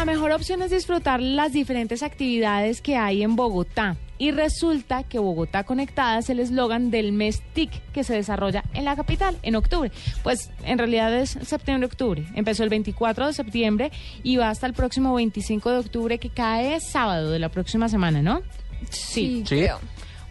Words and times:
La 0.00 0.06
mejor 0.06 0.32
opción 0.32 0.62
es 0.62 0.70
disfrutar 0.70 1.20
las 1.20 1.52
diferentes 1.52 2.02
actividades 2.02 2.80
que 2.80 2.96
hay 2.96 3.22
en 3.22 3.36
Bogotá. 3.36 3.98
Y 4.16 4.30
resulta 4.30 5.02
que 5.02 5.18
Bogotá 5.18 5.64
Conectada 5.64 6.20
es 6.20 6.30
el 6.30 6.40
eslogan 6.40 6.90
del 6.90 7.12
mes 7.12 7.42
TIC 7.52 7.70
que 7.92 8.02
se 8.02 8.14
desarrolla 8.14 8.64
en 8.72 8.86
la 8.86 8.96
capital 8.96 9.36
en 9.42 9.56
octubre. 9.56 9.92
Pues 10.22 10.50
en 10.64 10.78
realidad 10.78 11.14
es 11.14 11.36
septiembre-octubre. 11.42 12.24
Empezó 12.34 12.64
el 12.64 12.70
24 12.70 13.26
de 13.26 13.32
septiembre 13.34 13.92
y 14.22 14.38
va 14.38 14.48
hasta 14.48 14.66
el 14.66 14.72
próximo 14.72 15.12
25 15.12 15.70
de 15.70 15.78
octubre 15.80 16.18
que 16.18 16.30
cae 16.30 16.80
sábado 16.80 17.30
de 17.30 17.38
la 17.38 17.50
próxima 17.50 17.90
semana, 17.90 18.22
¿no? 18.22 18.40
Sí. 18.88 19.44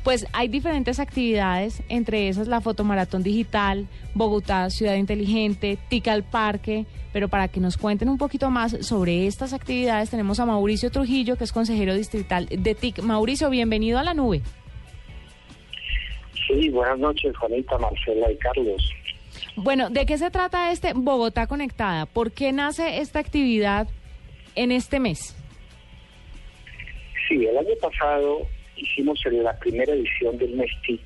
Pues 0.03 0.25
hay 0.31 0.47
diferentes 0.47 0.99
actividades, 0.99 1.83
entre 1.89 2.29
esas 2.29 2.47
la 2.47 2.61
fotomaratón 2.61 3.21
digital, 3.21 3.87
Bogotá 4.13 4.69
Ciudad 4.69 4.95
Inteligente, 4.95 5.77
TIC 5.89 6.07
al 6.07 6.23
Parque, 6.23 6.85
pero 7.11 7.27
para 7.27 7.49
que 7.49 7.59
nos 7.59 7.77
cuenten 7.77 8.07
un 8.07 8.17
poquito 8.17 8.49
más 8.49 8.77
sobre 8.85 9.27
estas 9.27 9.53
actividades 9.53 10.09
tenemos 10.09 10.39
a 10.39 10.45
Mauricio 10.45 10.89
Trujillo, 10.89 11.35
que 11.35 11.43
es 11.43 11.51
consejero 11.51 11.93
distrital 11.93 12.47
de 12.47 12.75
TIC. 12.75 13.01
Mauricio, 13.01 13.49
bienvenido 13.49 13.99
a 13.99 14.03
la 14.03 14.13
nube. 14.13 14.41
Sí, 16.47 16.69
buenas 16.69 16.97
noches, 16.97 17.35
Juanita, 17.37 17.77
Marcela 17.77 18.31
y 18.31 18.37
Carlos. 18.37 18.91
Bueno, 19.55 19.89
¿de 19.89 20.05
qué 20.05 20.17
se 20.17 20.31
trata 20.31 20.71
este 20.71 20.93
Bogotá 20.95 21.45
Conectada? 21.45 22.05
¿Por 22.05 22.31
qué 22.31 22.53
nace 22.53 22.99
esta 22.99 23.19
actividad 23.19 23.87
en 24.55 24.71
este 24.71 24.99
mes? 24.99 25.35
Sí, 27.27 27.45
el 27.45 27.57
año 27.57 27.75
pasado 27.81 28.47
hicimos 28.81 29.19
en 29.25 29.43
la 29.43 29.57
primera 29.59 29.93
edición 29.93 30.37
del 30.37 30.51
MESTIC, 30.55 31.01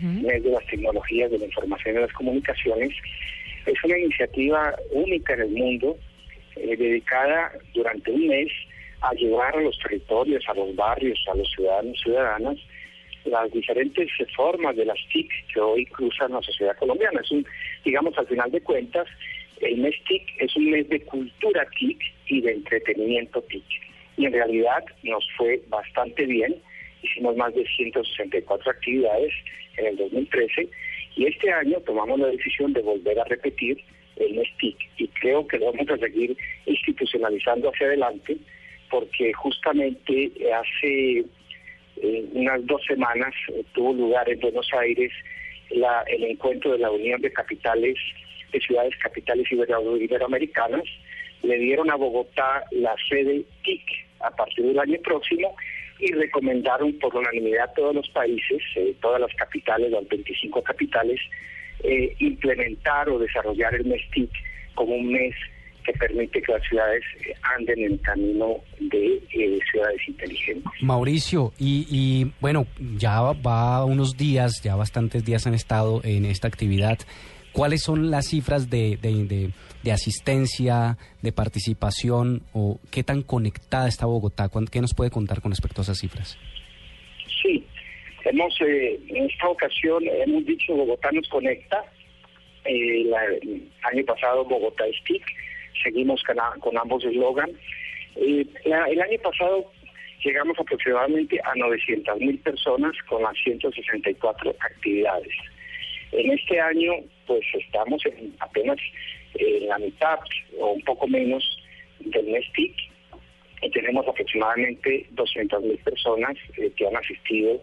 Mes 0.00 0.42
de 0.42 0.50
las 0.50 0.66
Tecnologías 0.66 1.30
de 1.30 1.38
la 1.38 1.44
Información 1.44 1.96
y 1.96 2.00
las 2.00 2.12
Comunicaciones. 2.12 2.92
Es 3.66 3.84
una 3.84 3.98
iniciativa 3.98 4.74
única 4.90 5.34
en 5.34 5.40
el 5.40 5.50
mundo, 5.50 5.96
eh, 6.56 6.76
dedicada 6.76 7.52
durante 7.74 8.10
un 8.10 8.26
mes 8.26 8.50
a 9.02 9.12
llevar 9.14 9.56
a 9.56 9.60
los 9.60 9.78
territorios, 9.78 10.44
a 10.48 10.54
los 10.54 10.74
barrios, 10.74 11.18
a 11.32 11.36
los 11.36 11.48
ciudadanos 11.52 11.96
y 11.98 12.02
ciudadanas, 12.02 12.58
las 13.24 13.52
diferentes 13.52 14.08
formas 14.34 14.76
de 14.76 14.84
las 14.84 14.98
TIC 15.12 15.30
que 15.52 15.60
hoy 15.60 15.84
cruzan 15.86 16.32
la 16.32 16.42
sociedad 16.42 16.76
colombiana. 16.76 17.20
Es 17.20 17.30
un, 17.30 17.46
digamos, 17.84 18.16
al 18.18 18.26
final 18.26 18.50
de 18.50 18.60
cuentas, 18.60 19.06
el 19.60 19.78
mes 19.78 19.94
TIC 20.08 20.22
es 20.38 20.56
un 20.56 20.70
mes 20.70 20.88
de 20.88 21.00
cultura 21.00 21.66
TIC 21.78 21.98
y 22.28 22.40
de 22.40 22.52
entretenimiento 22.52 23.42
TIC. 23.42 23.64
Y 24.16 24.26
en 24.26 24.32
realidad 24.32 24.84
nos 25.02 25.26
fue 25.36 25.60
bastante 25.68 26.24
bien 26.24 26.56
hicimos 27.06 27.36
más 27.36 27.54
de 27.54 27.64
164 27.66 28.70
actividades 28.70 29.32
en 29.76 29.86
el 29.86 29.96
2013 29.96 30.68
y 31.16 31.26
este 31.26 31.52
año 31.52 31.80
tomamos 31.80 32.20
la 32.20 32.28
decisión 32.28 32.72
de 32.72 32.82
volver 32.82 33.18
a 33.18 33.24
repetir 33.24 33.78
el 34.16 34.34
MESTIC 34.34 34.76
y 34.98 35.08
creo 35.08 35.46
que 35.46 35.58
lo 35.58 35.72
vamos 35.72 35.88
a 35.90 35.98
seguir 35.98 36.36
institucionalizando 36.66 37.70
hacia 37.70 37.86
adelante 37.86 38.36
porque 38.90 39.32
justamente 39.32 40.32
hace 40.52 41.24
eh, 42.02 42.24
unas 42.32 42.64
dos 42.66 42.82
semanas 42.86 43.34
tuvo 43.72 43.94
lugar 43.94 44.28
en 44.28 44.40
Buenos 44.40 44.68
Aires 44.78 45.12
la, 45.70 46.02
el 46.06 46.24
encuentro 46.24 46.72
de 46.72 46.78
la 46.78 46.90
Unión 46.90 47.20
de 47.20 47.32
Capitales, 47.32 47.96
de 48.52 48.60
Ciudades 48.60 48.94
Capitales 49.02 49.50
Ibero 49.50 49.96
Iberoamericanas. 49.96 50.84
Le 51.42 51.58
dieron 51.58 51.90
a 51.90 51.96
Bogotá 51.96 52.64
la 52.70 52.94
sede 53.08 53.44
TIC 53.64 53.82
a 54.20 54.30
partir 54.30 54.64
del 54.64 54.78
año 54.78 54.98
próximo 55.02 55.54
y 55.98 56.12
recomendaron 56.12 56.92
por 56.98 57.14
unanimidad 57.16 57.72
todos 57.74 57.94
los 57.94 58.08
países, 58.10 58.62
eh, 58.76 58.94
todas 59.00 59.20
las 59.20 59.32
capitales, 59.34 59.90
las 59.90 60.06
25 60.08 60.62
capitales, 60.62 61.20
eh, 61.82 62.14
implementar 62.18 63.08
o 63.08 63.18
desarrollar 63.18 63.74
el 63.74 63.84
MESTIC 63.84 64.30
como 64.74 64.94
un 64.94 65.12
mes 65.12 65.34
que 65.84 65.92
permite 65.92 66.42
que 66.42 66.52
las 66.52 66.62
ciudades 66.68 67.02
eh, 67.20 67.32
anden 67.56 67.78
en 67.78 67.92
el 67.92 68.00
camino 68.00 68.56
de 68.78 69.20
ciudades 69.70 70.00
inteligentes. 70.08 70.72
Mauricio, 70.80 71.52
y, 71.58 71.86
y, 71.88 72.32
bueno, 72.40 72.66
ya 72.96 73.20
va 73.20 73.84
unos 73.84 74.16
días, 74.16 74.62
ya 74.62 74.74
bastantes 74.74 75.24
días 75.24 75.46
han 75.46 75.54
estado 75.54 76.00
en 76.04 76.24
esta 76.24 76.48
actividad. 76.48 76.98
¿Cuáles 77.56 77.84
son 77.84 78.10
las 78.10 78.26
cifras 78.26 78.68
de, 78.68 78.98
de, 79.00 79.90
asistencia, 79.90 80.98
de 81.22 81.32
participación 81.32 82.42
o 82.52 82.78
qué 82.92 83.02
tan 83.02 83.22
conectada 83.22 83.88
está 83.88 84.04
Bogotá? 84.04 84.50
¿Qué 84.70 84.82
nos 84.82 84.92
puede 84.92 85.10
contar 85.10 85.40
con 85.40 85.52
respecto 85.52 85.80
a 85.80 85.84
esas 85.84 85.98
cifras? 85.98 86.38
Sí, 87.42 87.64
hemos 88.26 88.54
eh, 88.60 89.00
en 89.08 89.30
esta 89.30 89.48
ocasión 89.48 90.04
hemos 90.06 90.44
dicho 90.44 90.74
Bogotá 90.74 91.10
nos 91.12 91.26
conecta. 91.30 91.82
Eh, 92.66 93.00
el 93.00 93.14
año 93.84 94.04
pasado 94.04 94.44
Bogotá 94.44 94.84
es 94.86 94.96
seguimos 95.82 96.22
con, 96.60 96.76
ambos 96.76 97.06
eslogan. 97.06 97.50
Eh, 98.16 98.44
el 98.64 99.00
año 99.00 99.18
pasado 99.22 99.72
llegamos 100.22 100.58
aproximadamente 100.58 101.40
a 101.42 101.54
900 101.54 102.18
mil 102.20 102.38
personas 102.40 102.92
con 103.08 103.22
las 103.22 103.34
164 103.42 104.54
actividades. 104.60 105.32
En 106.12 106.30
este 106.30 106.60
año, 106.60 106.92
pues 107.26 107.42
estamos 107.54 108.04
en 108.06 108.34
apenas 108.40 108.78
en 109.34 109.68
la 109.68 109.78
mitad 109.78 110.18
o 110.58 110.72
un 110.72 110.82
poco 110.82 111.06
menos 111.06 111.44
del 112.00 112.26
mes 112.26 112.44
TIC 112.54 112.74
y 113.62 113.70
tenemos 113.70 114.06
aproximadamente 114.06 115.06
200 115.10 115.62
mil 115.62 115.78
personas 115.78 116.36
eh, 116.56 116.70
que 116.76 116.86
han 116.86 116.96
asistido 116.96 117.60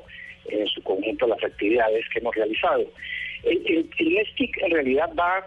en 0.50 0.68
su 0.68 0.82
conjunto 0.84 1.26
a 1.26 1.30
las 1.30 1.44
actividades 1.44 2.06
que 2.10 2.20
hemos 2.20 2.36
realizado. 2.36 2.86
El, 3.44 3.90
mes 4.00 4.28
TIC 4.36 4.58
en 4.64 4.72
realidad 4.72 5.10
va 5.18 5.46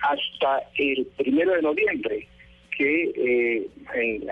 hasta 0.00 0.68
el 0.76 1.06
primero 1.16 1.52
de 1.52 1.62
noviembre, 1.62 2.28
que 2.76 3.12
eh, 3.16 3.66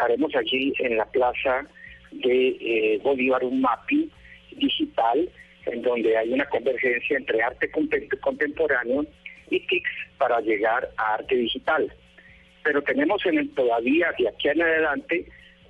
haremos 0.01 0.35
allí 0.37 0.73
en 0.79 0.97
la 0.97 1.07
plaza 1.07 1.67
de 2.13 2.49
eh, 2.61 3.01
Bolívar 3.03 3.43
un 3.43 3.61
mapping 3.61 4.11
digital 4.57 5.29
en 5.67 5.83
donde 5.83 6.17
hay 6.17 6.33
una 6.33 6.47
convergencia 6.47 7.17
entre 7.17 7.43
arte 7.43 7.71
contemporáneo 8.21 9.07
y 9.51 9.61
TICS 9.67 9.91
para 10.19 10.41
llegar 10.41 10.91
a 10.97 11.15
arte 11.15 11.37
digital. 11.37 11.93
Pero 12.63 12.83
tenemos 12.83 13.25
en 13.27 13.39
el 13.39 13.51
todavía 13.51 14.13
de 14.19 14.29
aquí 14.29 14.49
en 14.49 14.63
adelante 14.63 15.27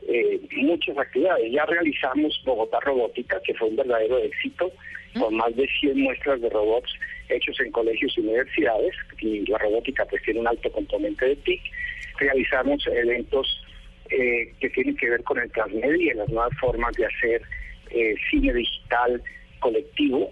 eh, 0.07 0.41
muchas 0.57 0.97
actividades. 0.99 1.51
Ya 1.51 1.65
realizamos 1.67 2.41
Bogotá 2.45 2.79
Robótica, 2.81 3.41
que 3.45 3.55
fue 3.55 3.69
un 3.69 3.77
verdadero 3.77 4.19
éxito, 4.19 4.73
con 5.19 5.35
más 5.37 5.55
de 5.57 5.69
100 5.81 5.99
muestras 6.01 6.41
de 6.41 6.51
robots 6.51 6.93
hechos 7.29 7.59
en 7.61 7.71
colegios 7.71 8.13
y 8.17 8.21
universidades, 8.21 8.95
y 9.21 9.47
la 9.47 9.59
robótica 9.59 10.05
pues 10.05 10.23
tiene 10.23 10.41
un 10.41 10.49
alto 10.49 10.71
componente 10.71 11.27
de 11.27 11.37
TIC. 11.37 11.61
Realizamos 12.19 12.87
eventos 12.87 13.65
eh, 14.11 14.53
que 14.61 14.71
tienen 14.71 14.97
que 14.97 15.11
ver 15.11 15.23
con 15.23 15.39
el 15.39 15.51
transmedia 15.51 16.13
y 16.13 16.17
las 16.17 16.29
nuevas 16.29 16.57
formas 16.61 16.95
de 16.97 17.07
hacer 17.07 17.43
eh, 17.91 18.15
cine 18.31 18.53
digital 18.53 19.23
colectivo. 19.65 20.31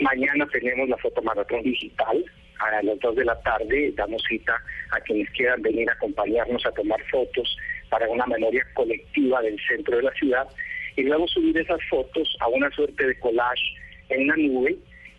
Mañana 0.00 0.46
tenemos 0.52 0.88
la 0.88 0.96
fotomaratón 0.98 1.62
digital. 1.62 2.24
A 2.58 2.82
las 2.82 2.98
2 2.98 3.16
de 3.16 3.24
la 3.24 3.40
tarde 3.42 3.92
damos 3.96 4.22
cita 4.28 4.54
a 4.90 5.00
quienes 5.00 5.28
quieran 5.30 5.62
venir 5.62 5.88
a 5.88 5.92
acompañarnos 5.92 6.64
a 6.66 6.72
tomar 6.72 7.00
fotos 7.10 7.56
para 7.88 8.08
una 8.08 8.26
memoria 8.26 8.64
colectiva 8.74 9.42
del 9.42 9.56
centro 9.68 9.96
de 9.96 10.02
la 10.04 10.12
ciudad 10.12 10.46
y 10.96 11.02
luego 11.02 11.26
subir 11.28 11.56
esas 11.58 11.80
fotos 11.90 12.36
a 12.40 12.48
una 12.48 12.70
suerte 12.70 13.06
de 13.06 13.18
collage 13.18 13.62
en 14.08 14.26
la 14.28 14.36
nube 14.36 14.76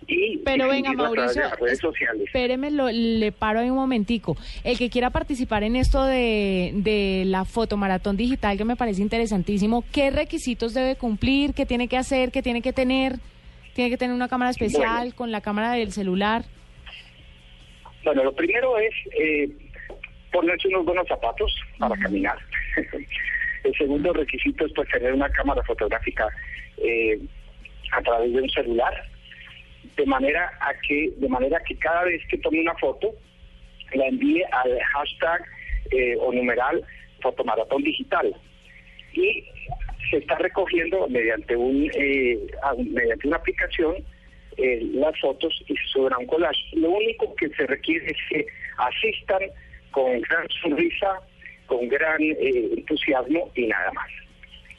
y 0.08 0.38
pero 0.38 0.70
venga 0.70 0.94
Mauricio 0.94 1.42
redes 1.60 1.80
sociales. 1.80 2.24
espéreme 2.28 2.70
lo, 2.70 2.90
le 2.92 3.32
paro 3.32 3.60
ahí 3.60 3.70
un 3.70 3.76
momentico 3.76 4.38
el 4.64 4.78
que 4.78 4.90
quiera 4.90 5.10
participar 5.10 5.64
en 5.64 5.76
esto 5.76 6.04
de, 6.04 6.72
de 6.76 7.24
la 7.26 7.44
fotomaratón 7.44 8.16
digital 8.16 8.58
que 8.58 8.66
me 8.66 8.76
parece 8.76 9.02
interesantísimo 9.02 9.84
qué 9.92 10.12
requisitos 10.12 10.74
debe 10.74 10.96
cumplir 10.96 11.54
qué 11.54 11.66
tiene 11.66 11.88
que 11.88 11.98
hacer 11.98 12.32
qué 12.32 12.44
tiene 12.44 12.62
que 12.62 12.72
tener 12.72 13.16
tiene 13.76 13.90
que 13.90 13.98
tener 13.98 14.16
una 14.16 14.30
cámara 14.30 14.52
especial 14.52 15.14
con 15.14 15.32
la 15.32 15.42
cámara 15.42 15.74
del 15.74 15.92
celular. 15.92 16.46
Bueno, 18.06 18.24
lo 18.24 18.34
primero 18.34 18.78
es 18.80 18.94
eh, 19.20 19.50
ponerse 20.32 20.70
unos 20.70 20.86
buenos 20.86 21.06
zapatos 21.10 21.54
para 21.78 21.96
caminar. 21.98 22.38
El 23.66 23.76
segundo 23.76 24.14
requisito 24.14 24.66
es 24.66 24.72
pues, 24.74 24.88
tener 24.90 25.14
una 25.14 25.30
cámara 25.30 25.62
fotográfica 25.64 26.30
eh, 26.78 27.20
a 27.92 28.02
través 28.02 28.32
de 28.32 28.42
un 28.44 28.50
celular, 28.50 28.94
de 29.98 30.06
manera 30.06 30.52
a 30.62 30.74
que, 30.88 31.12
de 31.18 31.28
manera 31.28 31.60
que 31.68 31.76
cada 31.76 32.04
vez 32.04 32.22
que 32.30 32.38
tome 32.38 32.62
una 32.62 32.76
foto, 32.76 33.14
la 33.94 34.06
envíe 34.08 34.44
al 34.52 34.80
hashtag 34.94 35.44
eh, 35.92 36.16
o 36.22 36.32
numeral 36.32 36.82
fotomaratón 37.22 37.84
digital. 37.84 38.34
Y 39.12 39.44
se 40.10 40.18
está 40.18 40.36
recogiendo 40.36 41.08
mediante 41.08 41.56
un 41.56 41.90
eh, 41.96 42.40
mediante 42.78 43.28
una 43.28 43.38
aplicación 43.38 43.96
eh, 44.58 44.80
las 44.94 45.20
fotos 45.20 45.54
y 45.68 45.76
se 45.76 45.88
suben 45.88 46.14
a 46.14 46.18
un 46.18 46.28
collage. 46.28 46.60
Lo 46.74 46.90
único 46.92 47.36
que 47.36 47.50
se 47.50 47.66
requiere 47.68 48.12
es 48.12 48.18
que 48.30 48.46
asistan 48.78 49.42
con 49.92 50.22
gran 50.22 50.48
sonrisa, 50.62 51.20
con 51.66 51.88
gran 51.90 52.22
eh, 52.22 52.70
entusiasmo 52.78 53.52
y 53.56 53.68
nada 53.68 53.92
más. 53.92 54.10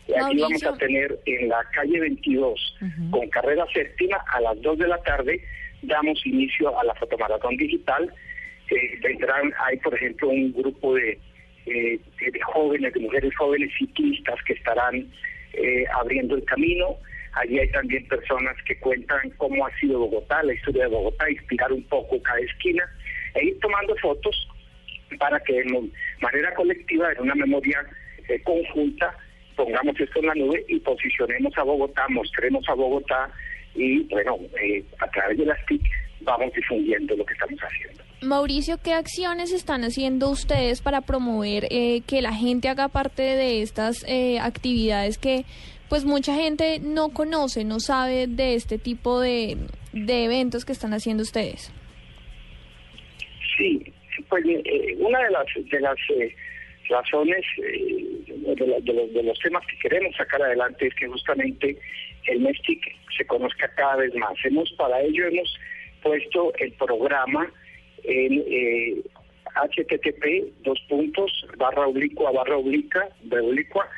Y 0.08 0.14
Aquí 0.14 0.38
vamos 0.40 0.64
a 0.64 0.76
tener 0.78 1.18
en 1.26 1.48
la 1.48 1.62
calle 1.74 1.98
22, 1.98 2.78
con 3.10 3.28
carrera 3.28 3.66
séptima, 3.72 4.16
a 4.32 4.40
las 4.40 4.62
2 4.62 4.78
de 4.78 4.88
la 4.88 5.02
tarde, 5.02 5.42
damos 5.82 6.24
inicio 6.24 6.78
a 6.78 6.84
la 6.84 6.94
fotomaratón 6.94 7.56
digital. 7.56 8.12
Eh, 8.70 8.98
vendrán, 9.02 9.52
hay 9.66 9.76
por 9.78 9.94
ejemplo 9.94 10.28
un 10.28 10.52
grupo 10.52 10.94
de, 10.94 11.18
eh, 11.66 11.98
de- 12.20 12.30
de 12.30 12.40
jóvenes, 12.40 12.92
de 12.94 13.00
mujeres 13.00 13.34
jóvenes 13.36 13.70
ciclistas 13.78 14.36
que 14.46 14.54
estarán 14.54 15.06
eh, 15.52 15.84
abriendo 15.94 16.34
el 16.36 16.44
camino. 16.44 16.96
Allí 17.32 17.58
hay 17.58 17.70
también 17.70 18.06
personas 18.08 18.56
que 18.66 18.78
cuentan 18.78 19.30
cómo 19.36 19.66
ha 19.66 19.76
sido 19.78 19.98
Bogotá, 20.00 20.42
la 20.42 20.54
historia 20.54 20.84
de 20.84 20.88
Bogotá, 20.90 21.30
inspirar 21.30 21.72
un 21.72 21.82
poco 21.84 22.20
cada 22.22 22.40
esquina 22.40 22.84
e 23.34 23.46
ir 23.46 23.60
tomando 23.60 23.94
fotos 23.96 24.48
para 25.18 25.38
que 25.40 25.52
de 25.62 25.90
manera 26.20 26.54
colectiva, 26.54 27.12
en 27.12 27.22
una 27.22 27.34
memoria 27.34 27.84
eh, 28.28 28.40
conjunta, 28.42 29.16
pongamos 29.54 29.98
esto 30.00 30.20
en 30.20 30.26
la 30.26 30.34
nube 30.34 30.64
y 30.68 30.78
posicionemos 30.80 31.56
a 31.56 31.62
Bogotá, 31.62 32.06
mostremos 32.08 32.68
a 32.68 32.74
Bogotá 32.74 33.30
y, 33.74 34.02
bueno, 34.04 34.38
eh, 34.62 34.82
a 34.98 35.10
través 35.10 35.38
de 35.38 35.46
las 35.46 35.64
TIC 35.66 35.82
vamos 36.26 36.52
difundiendo 36.52 37.16
lo 37.16 37.24
que 37.24 37.32
estamos 37.32 37.58
haciendo. 37.60 38.02
Mauricio, 38.20 38.76
¿qué 38.82 38.92
acciones 38.92 39.52
están 39.52 39.82
haciendo 39.84 40.28
ustedes 40.30 40.82
para 40.82 41.00
promover 41.00 41.66
eh, 41.70 42.02
que 42.06 42.20
la 42.20 42.34
gente 42.34 42.68
haga 42.68 42.88
parte 42.88 43.22
de 43.22 43.62
estas 43.62 44.04
eh, 44.08 44.38
actividades 44.40 45.16
que 45.16 45.44
pues 45.88 46.04
mucha 46.04 46.34
gente 46.34 46.80
no 46.80 47.10
conoce, 47.10 47.64
no 47.64 47.78
sabe 47.80 48.26
de 48.26 48.54
este 48.56 48.76
tipo 48.78 49.20
de, 49.20 49.56
de 49.92 50.24
eventos 50.24 50.64
que 50.64 50.72
están 50.72 50.92
haciendo 50.92 51.22
ustedes? 51.22 51.72
Sí, 53.56 53.82
pues 54.28 54.44
eh, 54.46 54.96
una 54.98 55.20
de 55.22 55.30
las 55.30 55.46
de 55.70 55.80
las 55.80 55.96
eh, 56.10 56.34
razones 56.88 57.44
eh, 57.62 58.04
de, 58.26 58.66
la- 58.66 58.80
de 58.80 58.92
los, 58.92 59.12
de 59.12 59.22
los 59.22 59.38
temas 59.38 59.64
que 59.66 59.78
queremos 59.78 60.14
sacar 60.16 60.42
adelante 60.42 60.86
es 60.88 60.94
que 60.94 61.06
justamente 61.06 61.78
el 62.26 62.40
MESTIC 62.40 62.80
se 63.16 63.24
conozca 63.26 63.68
cada 63.76 63.96
vez 63.96 64.14
más. 64.14 64.34
Hemos 64.44 64.70
para 64.72 65.00
ello 65.02 65.26
hemos 65.28 65.56
puesto 66.06 66.52
el 66.58 66.72
programa 66.72 67.50
en 68.04 68.44
eh, 68.46 69.02
http 69.54 70.24
dos 70.62 70.78
puntos 70.88 71.30
barra 71.56 71.86
oblicua 71.86 72.30
barra 72.30 72.56
oblica 72.56 73.08
de 73.22 73.40
oblicua 73.40 73.88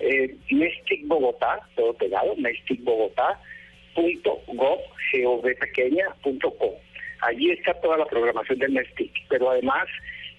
eh, 0.00 0.34
Mestic 0.50 1.06
Bogotá 1.06 1.60
todo 1.76 1.94
pegado 1.94 2.36
Mestic 2.36 2.82
Bogotá 2.84 3.40
punto 3.94 4.40
gov, 4.48 4.80
gov 5.22 5.42
pequeña, 5.42 6.06
punto 6.22 6.50
com. 6.58 6.74
Allí 7.22 7.50
está 7.52 7.72
toda 7.80 7.96
la 7.96 8.06
programación 8.06 8.58
del 8.58 8.72
MESTIC, 8.72 9.12
pero 9.28 9.50
además 9.50 9.86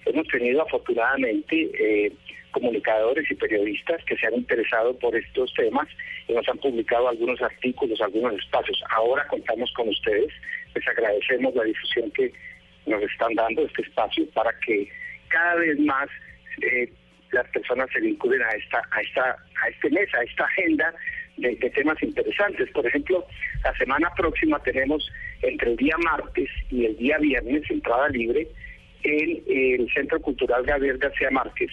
hemos 0.04 0.26
tenido 0.28 0.62
afortunadamente 0.62 1.70
eh, 1.78 2.12
comunicadores 2.52 3.28
y 3.30 3.34
periodistas 3.34 4.04
que 4.04 4.16
se 4.16 4.26
han 4.26 4.34
interesado 4.34 4.96
por 4.98 5.16
estos 5.16 5.52
temas 5.54 5.88
y 6.28 6.32
nos 6.32 6.48
han 6.48 6.58
publicado 6.58 7.08
algunos 7.08 7.40
artículos, 7.42 8.00
algunos 8.00 8.34
espacios. 8.34 8.82
Ahora 8.90 9.26
contamos 9.26 9.72
con 9.72 9.88
ustedes, 9.88 10.32
les 10.76 10.88
agradecemos 10.88 11.54
la 11.54 11.64
difusión 11.64 12.10
que 12.12 12.32
nos 12.86 13.02
están 13.02 13.34
dando 13.34 13.62
este 13.66 13.82
espacio 13.82 14.28
para 14.30 14.52
que 14.60 14.88
cada 15.28 15.56
vez 15.56 15.78
más 15.80 16.08
eh, 16.62 16.88
las 17.32 17.48
personas 17.48 17.88
se 17.92 18.00
vinculen 18.00 18.42
a 18.42 18.50
esta, 18.50 18.82
a 18.90 19.00
esta, 19.00 19.36
a 19.62 19.68
este 19.68 19.90
mes, 19.90 20.08
a 20.14 20.22
esta 20.22 20.44
agenda 20.44 20.94
de, 21.36 21.56
de 21.56 21.70
temas 21.70 22.00
interesantes. 22.02 22.70
Por 22.70 22.86
ejemplo, 22.86 23.26
la 23.64 23.74
semana 23.76 24.10
próxima 24.16 24.62
tenemos 24.62 25.10
entre 25.42 25.70
el 25.70 25.76
día 25.76 25.96
martes 25.98 26.48
y 26.70 26.86
el 26.86 26.96
día 26.96 27.18
viernes 27.18 27.62
entrada 27.70 28.08
libre 28.10 28.46
en 29.02 29.42
el 29.80 29.92
Centro 29.92 30.20
Cultural 30.20 30.64
Gabriel 30.64 30.98
García 30.98 31.30
Márquez 31.30 31.70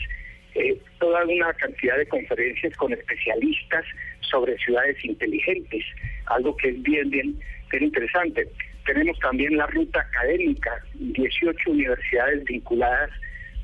eh, 0.55 0.77
toda 0.99 1.25
una 1.25 1.51
cantidad 1.53 1.97
de 1.97 2.05
conferencias 2.05 2.75
con 2.77 2.93
especialistas 2.93 3.85
sobre 4.21 4.57
ciudades 4.59 5.03
inteligentes, 5.03 5.83
algo 6.27 6.55
que 6.57 6.69
es 6.69 6.83
bien, 6.83 7.09
bien, 7.09 7.39
bien 7.71 7.83
interesante. 7.85 8.47
Tenemos 8.85 9.17
también 9.19 9.55
la 9.57 9.65
ruta 9.67 9.99
académica, 10.01 10.71
18 10.95 11.71
universidades 11.71 12.43
vinculadas 12.45 13.09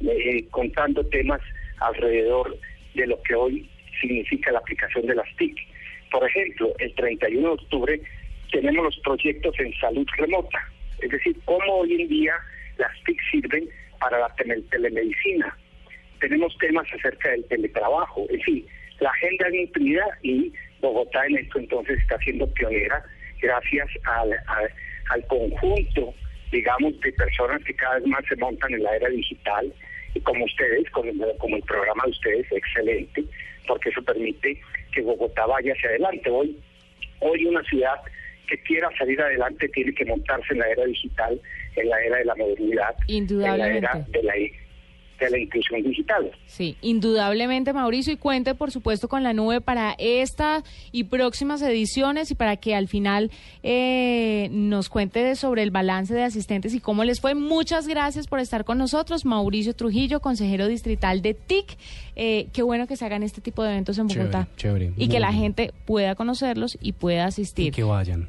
eh, 0.01 0.45
contando 0.51 1.03
temas 1.07 1.41
alrededor 1.79 2.57
de 2.93 3.07
lo 3.07 3.21
que 3.23 3.35
hoy 3.35 3.69
significa 3.99 4.51
la 4.51 4.59
aplicación 4.59 5.05
de 5.07 5.15
las 5.15 5.27
TIC. 5.37 5.55
Por 6.11 6.25
ejemplo, 6.27 6.73
el 6.79 6.93
31 6.95 7.41
de 7.47 7.53
octubre 7.53 8.01
tenemos 8.51 8.83
los 8.85 8.99
proyectos 8.99 9.53
en 9.59 9.73
salud 9.75 10.07
remota, 10.17 10.59
es 11.01 11.09
decir, 11.11 11.35
cómo 11.45 11.79
hoy 11.79 12.01
en 12.01 12.07
día 12.07 12.33
las 12.77 12.91
TIC 13.03 13.19
sirven 13.29 13.69
para 13.99 14.17
la 14.19 14.33
tele- 14.35 14.63
telemedicina. 14.71 15.55
Tenemos 16.21 16.57
temas 16.57 16.87
acerca 16.93 17.29
del 17.31 17.45
teletrabajo, 17.45 18.25
en 18.29 18.41
fin, 18.41 18.65
la 18.99 19.09
agenda 19.09 19.47
es 19.47 19.53
nutrida 19.53 20.05
y 20.23 20.53
Bogotá 20.81 21.25
en 21.27 21.37
esto 21.37 21.59
entonces 21.59 21.99
está 21.99 22.17
siendo 22.19 22.47
pionera 22.53 23.03
gracias 23.41 23.87
al, 24.05 24.31
al- 24.47 24.71
al 25.09 25.25
conjunto, 25.27 26.13
digamos, 26.51 26.99
de 27.01 27.11
personas 27.13 27.63
que 27.63 27.73
cada 27.73 27.95
vez 27.95 28.07
más 28.07 28.23
se 28.27 28.35
montan 28.37 28.73
en 28.73 28.83
la 28.83 28.95
era 28.95 29.09
digital 29.09 29.71
y 30.13 30.19
como 30.21 30.45
ustedes, 30.45 30.89
como, 30.91 31.11
como 31.37 31.55
el 31.57 31.63
programa 31.63 32.03
de 32.05 32.11
ustedes, 32.11 32.51
excelente, 32.51 33.23
porque 33.67 33.89
eso 33.89 34.01
permite 34.03 34.59
que 34.91 35.01
Bogotá 35.01 35.45
vaya 35.45 35.73
hacia 35.73 35.89
adelante. 35.89 36.29
Hoy, 36.29 36.57
hoy 37.19 37.45
una 37.45 37.63
ciudad 37.63 37.95
que 38.47 38.57
quiera 38.63 38.89
salir 38.97 39.21
adelante 39.21 39.69
tiene 39.69 39.93
que 39.93 40.05
montarse 40.05 40.53
en 40.53 40.59
la 40.59 40.69
era 40.69 40.85
digital, 40.85 41.39
en 41.75 41.89
la 41.89 42.01
era 42.01 42.17
de 42.17 42.25
la 42.25 42.35
modernidad, 42.35 42.95
en 43.07 43.39
la 43.39 43.67
era 43.67 44.05
de 44.07 44.23
la, 44.23 44.33
de 45.25 45.31
la 45.31 45.39
inclusión 45.39 45.81
digital. 45.83 46.31
Sí, 46.45 46.77
indudablemente, 46.81 47.73
Mauricio, 47.73 48.13
y 48.13 48.17
cuente, 48.17 48.55
por 48.55 48.71
supuesto, 48.71 49.07
con 49.07 49.23
la 49.23 49.33
nube 49.33 49.61
para 49.61 49.95
esta 49.97 50.63
y 50.91 51.05
próximas 51.05 51.61
ediciones 51.61 52.31
y 52.31 52.35
para 52.35 52.57
que 52.57 52.75
al 52.75 52.87
final 52.87 53.31
eh, 53.63 54.49
nos 54.51 54.89
cuente 54.89 55.35
sobre 55.35 55.63
el 55.63 55.71
balance 55.71 56.13
de 56.13 56.23
asistentes 56.23 56.73
y 56.73 56.79
cómo 56.79 57.03
les 57.03 57.19
fue. 57.19 57.35
Muchas 57.35 57.87
gracias 57.87 58.27
por 58.27 58.39
estar 58.39 58.65
con 58.65 58.77
nosotros, 58.77 59.25
Mauricio 59.25 59.73
Trujillo, 59.73 60.19
consejero 60.19 60.67
distrital 60.67 61.21
de 61.21 61.33
TIC. 61.33 61.77
Eh, 62.15 62.47
qué 62.53 62.63
bueno 62.63 62.87
que 62.87 62.95
se 62.95 63.05
hagan 63.05 63.23
este 63.23 63.41
tipo 63.41 63.63
de 63.63 63.71
eventos 63.71 63.97
en 63.97 64.07
Bogotá 64.07 64.47
chévere, 64.57 64.93
y 64.97 65.07
que 65.07 65.19
la 65.19 65.31
gente 65.31 65.73
pueda 65.85 66.15
conocerlos 66.15 66.77
y 66.81 66.93
pueda 66.93 67.25
asistir. 67.25 67.67
Y 67.67 67.71
que 67.71 67.83
vayan. 67.83 68.27